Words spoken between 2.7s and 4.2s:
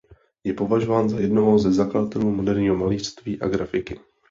malířství a grafiky.